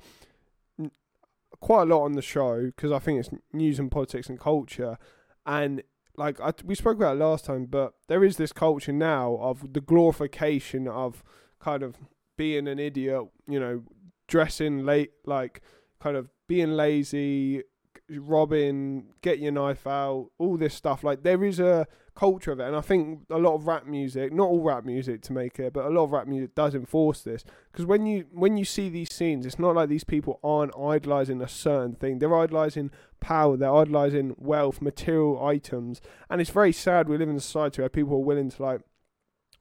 [1.61, 4.99] quite a lot on the show because I think it's news and politics and culture.
[5.47, 5.83] And
[6.17, 9.81] like I, we spoke about last time, but there is this culture now of the
[9.81, 11.23] glorification of
[11.59, 11.97] kind of
[12.37, 13.83] being an idiot, you know,
[14.27, 15.61] dressing late, like
[16.01, 17.63] kind of being lazy,
[18.09, 21.05] robbing, get your knife out, all this stuff.
[21.05, 21.87] Like there is a
[22.21, 25.23] culture of it, and I think a lot of rap music, not all rap music
[25.23, 27.45] to make it, but a lot of rap music does enforce this.
[27.73, 31.41] Because when you when you see these scenes, it's not like these people aren't idolizing
[31.41, 32.19] a certain thing.
[32.19, 33.57] They're idolizing power.
[33.57, 37.89] They're idolizing wealth, material items, and it's very sad we live in a society where
[37.89, 38.83] people are willing to like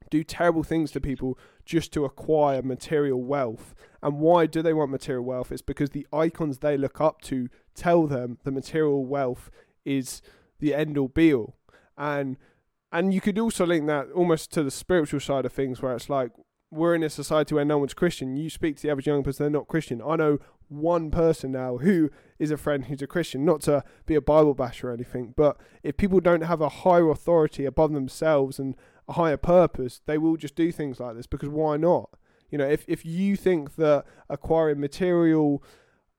[0.10, 3.74] do terrible things to people just to acquire material wealth.
[4.04, 5.54] And why do they want material wealth?
[5.54, 9.50] It's because the icons they look up to tell them the material wealth
[9.86, 10.22] is
[10.60, 11.56] the end all be all.
[11.98, 12.38] And
[12.92, 16.10] and you could also link that almost to the spiritual side of things where it's
[16.10, 16.32] like
[16.72, 18.36] we're in a society where no one's Christian.
[18.36, 20.02] You speak to the average young person, they're not Christian.
[20.06, 24.16] I know one person now who is a friend who's a Christian, not to be
[24.16, 28.60] a Bible basher or anything, but if people don't have a higher authority above themselves
[28.60, 28.76] and
[29.08, 32.12] a higher purpose, they will just do things like this because why not?
[32.52, 35.64] You know, if, if you think that acquiring material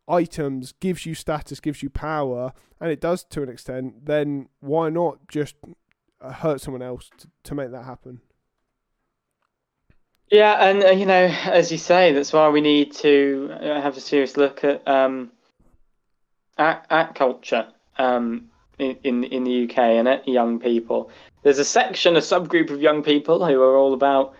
[0.08, 4.90] items gives you status, gives you power, and it does to an extent, then why
[4.90, 5.54] not just
[6.22, 8.20] hurt someone else to, to make that happen?
[10.30, 13.96] Yeah, and uh, you know, as you say, that's why we need to uh, have
[13.96, 15.32] a serious look at um,
[16.56, 17.66] at, at culture
[17.98, 21.10] um, in, in in the UK and at young people
[21.42, 24.34] there's a section, a subgroup of young people who are all about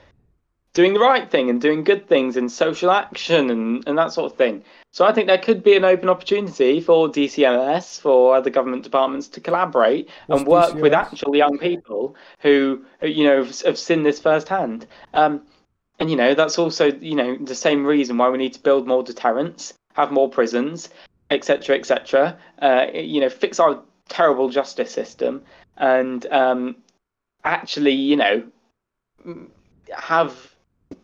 [0.73, 4.31] doing the right thing and doing good things and social action and, and that sort
[4.31, 4.63] of thing.
[4.93, 9.29] So I think there could be an open opportunity for DCMS, for other government departments
[9.29, 14.03] to collaborate What's and work with actual young people who, you know, have, have seen
[14.03, 14.87] this firsthand.
[15.15, 15.43] Um,
[15.99, 18.87] and, you know, that's also, you know, the same reason why we need to build
[18.87, 20.89] more deterrents, have more prisons,
[21.31, 22.39] etc., etc.
[22.61, 25.43] Uh, you know, fix our terrible justice system
[25.77, 26.77] and um,
[27.45, 28.43] actually, you know,
[29.97, 30.50] have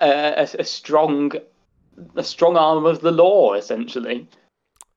[0.01, 1.33] a, a, strong
[2.15, 4.29] a strong arm of the law, essentially.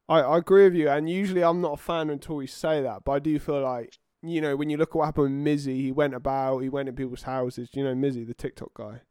[0.08, 3.04] I, I agree with you, and usually I'm not a fan until we say that,
[3.06, 5.82] but I do feel like you know when you look at what happened with Mizzy,
[5.82, 7.70] he went about, he went in people's houses.
[7.74, 9.02] You know Mizzy, the TikTok guy.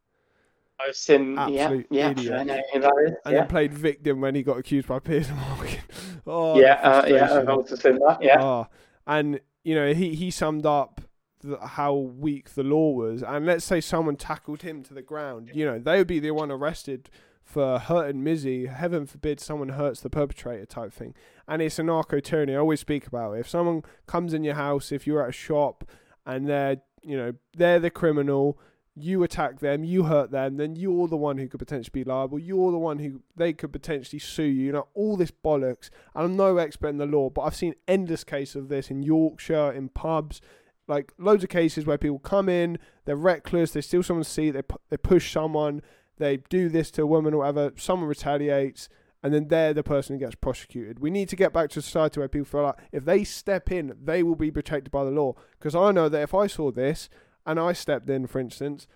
[0.80, 2.32] I've seen, Absolute yeah, idiot.
[2.32, 3.14] yeah, know who that is.
[3.24, 3.40] And yeah.
[3.40, 5.80] then played victim when he got accused by Piers Morgan.
[6.26, 8.18] oh, yeah, uh, yeah, I've also seen that.
[8.22, 8.66] Yeah, oh,
[9.06, 11.00] and you know he he summed up
[11.40, 15.50] the, how weak the law was, and let's say someone tackled him to the ground,
[15.54, 17.10] you know, they would be the one arrested
[17.48, 18.68] for hurting Mizzy.
[18.70, 21.14] Heaven forbid someone hurts the perpetrator type thing.
[21.46, 22.54] And it's anarcho tyranny.
[22.54, 23.40] I always speak about it.
[23.40, 25.84] If someone comes in your house, if you're at a shop
[26.26, 28.58] and they're, you know, they're the criminal,
[28.94, 32.38] you attack them, you hurt them, then you're the one who could potentially be liable.
[32.38, 34.66] You're the one who they could potentially sue you.
[34.66, 35.88] You know, all this bollocks.
[36.14, 39.02] And I'm no expert in the law, but I've seen endless cases of this in
[39.02, 40.42] Yorkshire, in pubs,
[40.88, 44.62] like loads of cases where people come in, they're reckless, they steal someone's seat, they
[44.88, 45.82] they push someone,
[46.16, 48.88] they do this to a woman or whatever, someone retaliates,
[49.22, 50.98] and then they're the person who gets prosecuted.
[50.98, 53.70] We need to get back to a society where people feel like if they step
[53.70, 55.34] in, they will be protected by the law.
[55.58, 57.08] Because I know that if I saw this
[57.44, 58.86] and I stepped in, for instance,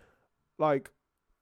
[0.59, 0.91] like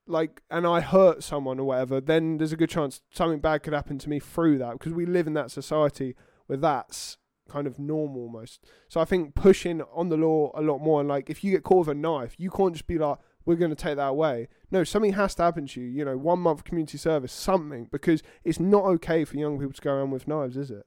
[0.06, 3.72] like and I hurt someone or whatever, then there's a good chance something bad could
[3.72, 7.18] happen to me through that because we live in that society where that's
[7.50, 8.64] kind of normal almost.
[8.88, 11.62] So I think pushing on the law a lot more and like if you get
[11.62, 14.48] caught with a knife, you can't just be like, we're going to take that away.
[14.70, 15.88] No, something has to happen to you.
[15.88, 19.80] You know, one month community service, something, because it's not okay for young people to
[19.80, 20.86] go around with knives, is it?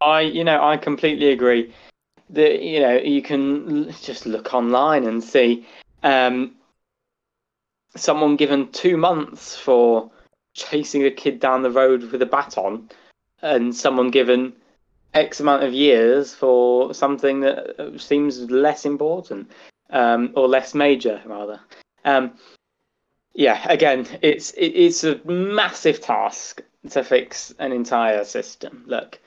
[0.00, 1.72] I, you know, I completely agree.
[2.30, 5.66] That you know, you can just look online and see
[6.02, 6.54] um,
[7.94, 10.10] someone given two months for
[10.54, 12.88] chasing a kid down the road with a baton,
[13.42, 14.54] and someone given
[15.14, 19.50] X amount of years for something that uh, seems less important
[19.90, 21.60] um, or less major, rather.
[22.04, 22.32] Um,
[23.34, 28.84] yeah, again, it's it, it's a massive task to fix an entire system.
[28.86, 29.18] Look,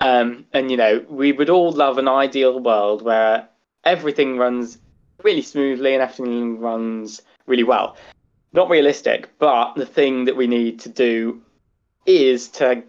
[0.00, 3.48] um, and you know, we would all love an ideal world where
[3.84, 4.78] everything runs
[5.22, 7.96] really smoothly and everything runs really well.
[8.52, 11.40] Not realistic, but the thing that we need to do
[12.06, 12.82] is to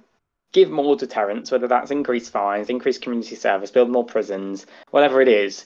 [0.51, 5.27] give more deterrence, whether that's increased fines, increased community service, build more prisons, whatever it
[5.27, 5.65] is,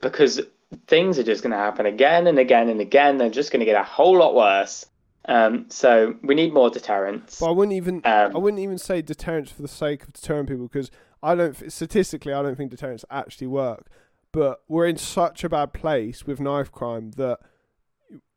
[0.00, 0.40] because
[0.86, 3.18] things are just going to happen again and again and again.
[3.18, 4.86] They're just going to get a whole lot worse.
[5.26, 7.38] Um, so we need more deterrence.
[7.40, 10.46] But I wouldn't even um, I wouldn't even say deterrence for the sake of deterring
[10.46, 10.90] people because
[11.22, 13.88] I don't statistically I don't think deterrence actually work.
[14.32, 17.40] But we're in such a bad place with knife crime that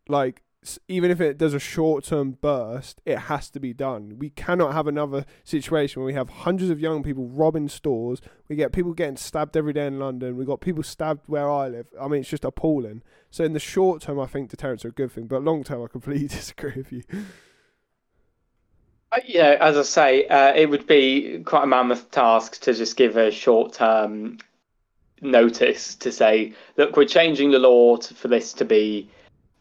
[0.07, 0.41] like
[0.87, 4.17] even if it does a short term burst, it has to be done.
[4.19, 8.21] We cannot have another situation where we have hundreds of young people robbing stores.
[8.47, 10.37] We get people getting stabbed every day in London.
[10.37, 11.87] We got people stabbed where I live.
[11.99, 13.01] I mean, it's just appalling.
[13.31, 15.83] So in the short term, I think deterrents are a good thing, but long term,
[15.83, 17.03] I completely disagree with you.
[19.11, 22.95] Uh, you as I say, uh, it would be quite a mammoth task to just
[22.95, 24.37] give a short-term
[25.21, 29.09] notice to say, look, we're changing the law to, for this to be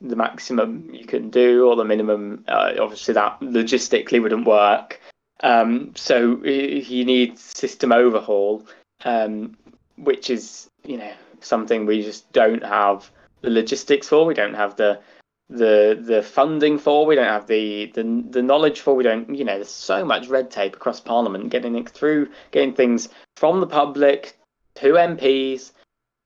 [0.00, 2.44] the maximum you can do or the minimum.
[2.48, 5.00] Uh, obviously, that logistically wouldn't work.
[5.42, 8.66] Um, so you need system overhaul,
[9.04, 9.56] um,
[9.96, 13.10] which is you know something we just don't have
[13.42, 14.24] the logistics for.
[14.24, 15.00] We don't have the
[15.48, 17.06] the the funding for.
[17.06, 18.94] We don't have the the the knowledge for.
[18.94, 19.34] We don't.
[19.34, 23.60] You know, there's so much red tape across Parliament getting it through, getting things from
[23.60, 24.38] the public
[24.76, 25.72] to MPs,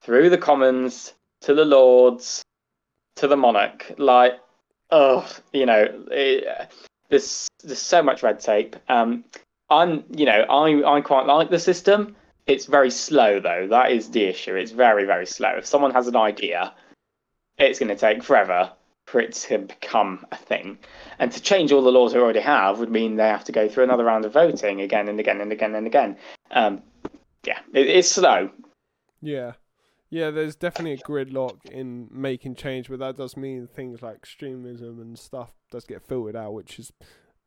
[0.01, 2.44] through the Commons to the Lords
[3.17, 3.93] to the Monarch.
[3.97, 4.39] Like,
[4.91, 6.71] oh, you know, it,
[7.09, 8.75] there's there's so much red tape.
[8.89, 9.23] Um,
[9.69, 12.15] I'm, you know, I I quite like the system.
[12.47, 13.67] It's very slow though.
[13.67, 14.55] That is the issue.
[14.55, 15.55] It's very very slow.
[15.57, 16.73] If someone has an idea,
[17.57, 18.71] it's going to take forever
[19.05, 20.77] for it to become a thing.
[21.19, 23.69] And to change all the laws we already have would mean they have to go
[23.69, 26.17] through another round of voting again and again and again and again.
[26.51, 26.81] Um,
[27.45, 28.49] yeah, it, it's slow.
[29.21, 29.53] Yeah.
[30.15, 35.01] Yeah, there's definitely a gridlock in making change, but that does mean things like extremism
[35.01, 36.93] and stuff does get filtered out, which is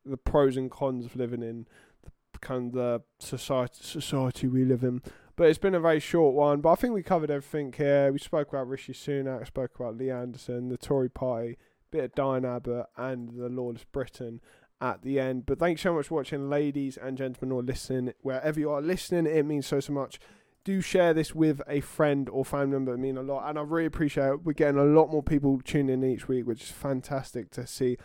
[0.05, 1.67] the pros and cons of living in
[2.03, 5.01] the kind of society society we live in.
[5.35, 6.61] But it's been a very short one.
[6.61, 8.13] But I think we covered everything here.
[8.13, 11.57] We spoke about Rishi Sunak, spoke about Lee Anderson, the Tory Party,
[11.91, 14.43] bit of Diane Abbott, and the Lawless Britain
[14.79, 15.47] at the end.
[15.47, 18.13] But thanks so much for watching, ladies and gentlemen, or listening.
[18.21, 20.21] Wherever you are listening, it means so, so much.
[20.69, 22.93] Do share this with a friend or family member.
[22.93, 23.49] It mean a lot.
[23.49, 24.45] And I really appreciate it.
[24.45, 27.97] We're getting a lot more people tuning in each week, which is fantastic to see.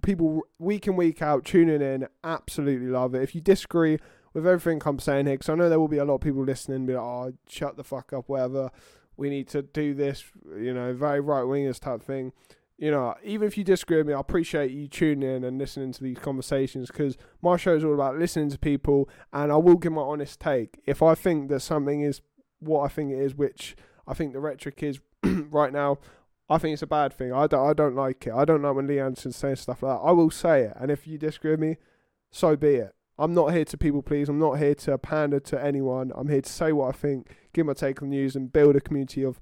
[0.00, 2.08] People week in, week out tuning in.
[2.24, 3.22] Absolutely love it.
[3.22, 3.98] If you disagree,
[4.32, 6.42] with everything I'm saying here, because I know there will be a lot of people
[6.42, 8.70] listening, be like, "Oh, shut the fuck up," whatever.
[9.18, 10.24] We need to do this,
[10.58, 12.32] you know, very right wingers type thing.
[12.78, 15.92] You know, even if you disagree with me, I appreciate you tuning in and listening
[15.92, 19.76] to these conversations because my show is all about listening to people, and I will
[19.76, 20.82] give my honest take.
[20.84, 22.20] If I think that something is
[22.58, 25.98] what I think it is, which I think the rhetoric is right now,
[26.50, 27.32] I think it's a bad thing.
[27.32, 28.32] I don't, I don't like it.
[28.34, 30.06] I don't like when Lee Anderson says stuff like that.
[30.06, 31.76] I will say it, and if you disagree with me,
[32.30, 32.94] so be it.
[33.18, 34.28] I'm not here to people please.
[34.28, 36.12] I'm not here to pander to anyone.
[36.14, 38.80] I'm here to say what I think, give my take on news, and build a
[38.80, 39.40] community of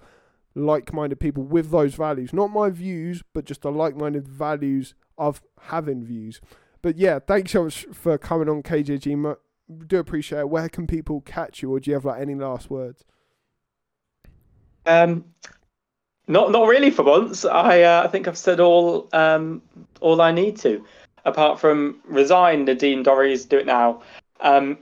[0.54, 2.32] like-minded people with those values.
[2.32, 6.40] Not my views, but just the like-minded values of having views.
[6.82, 9.36] But yeah, thanks so much for coming on KJG.
[9.86, 10.48] Do appreciate it.
[10.50, 13.04] Where can people catch you, or do you have like any last words?
[14.86, 15.24] Um,
[16.28, 17.44] not not really for once.
[17.44, 19.62] I uh, I think I've said all um
[20.00, 20.84] all I need to
[21.24, 24.02] apart from resign, Nadine Dorries, do it now.
[24.40, 24.78] Um,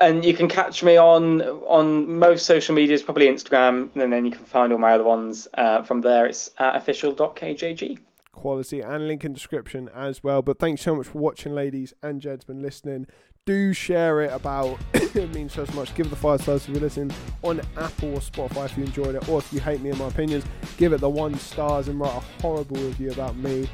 [0.00, 4.30] and you can catch me on on most social medias, probably Instagram, and then you
[4.30, 6.26] can find all my other ones uh, from there.
[6.26, 7.98] It's at official.kjg.
[8.32, 10.42] Quality and link in description as well.
[10.42, 13.06] But thanks so much for watching, ladies and gentlemen, listening.
[13.44, 15.94] Do share it about it means so much.
[15.94, 19.16] Give it the five stars if you're listening on Apple or Spotify if you enjoyed
[19.16, 20.44] it, or if you hate me and my opinions,
[20.76, 23.68] give it the one stars and write a horrible review about me.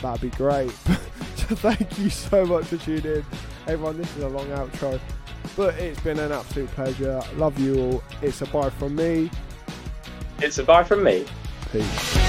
[0.00, 0.70] That'd be great.
[1.60, 3.24] thank you so much for tuning in.
[3.68, 4.98] Everyone, this is a long outro,
[5.56, 7.22] but it's been an absolute pleasure.
[7.36, 8.04] Love you all.
[8.22, 9.30] It's a bye from me.
[10.38, 11.26] It's a bye from me.
[11.70, 12.21] Peace.